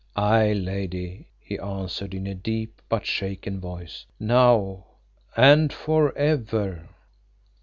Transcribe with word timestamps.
"Aye, 0.15 0.53
Lady," 0.53 1.27
he 1.39 1.59
answered, 1.59 2.15
in 2.15 2.25
a 2.25 2.33
deep 2.33 2.81
but 2.89 3.05
shaken 3.05 3.59
voice, 3.59 4.07
"now 4.19 4.85
and 5.37 5.71
for 5.71 6.11
ever." 6.17 6.89